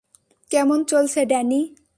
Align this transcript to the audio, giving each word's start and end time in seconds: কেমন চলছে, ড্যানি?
কেমন 0.51 0.79
চলছে, 0.83 1.19
ড্যানি? 1.25 1.61